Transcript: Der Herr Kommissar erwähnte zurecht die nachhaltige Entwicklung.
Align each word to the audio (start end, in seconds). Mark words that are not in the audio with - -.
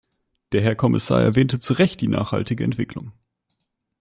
Der 0.51 0.61
Herr 0.61 0.75
Kommissar 0.75 1.21
erwähnte 1.21 1.59
zurecht 1.59 2.01
die 2.01 2.07
nachhaltige 2.07 2.63
Entwicklung. 2.63 3.11